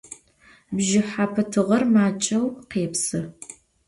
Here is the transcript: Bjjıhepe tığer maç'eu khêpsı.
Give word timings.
Bjjıhepe 0.75 1.43
tığer 1.51 1.83
maç'eu 1.93 2.43
khêpsı. 2.69 3.19